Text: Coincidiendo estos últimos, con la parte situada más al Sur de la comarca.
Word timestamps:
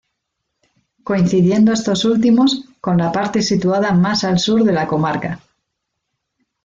Coincidiendo 1.03 1.71
estos 1.71 2.05
últimos, 2.05 2.65
con 2.81 2.97
la 2.97 3.11
parte 3.11 3.43
situada 3.43 3.91
más 3.93 4.23
al 4.23 4.39
Sur 4.39 4.63
de 4.63 4.71
la 4.73 4.87
comarca. 4.87 5.39